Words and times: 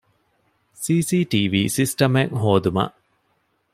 ސީސީޓީވީ 0.83 1.61
ސިސްޓަމެއް 1.75 2.33
ހޯދުމަށް 2.41 2.95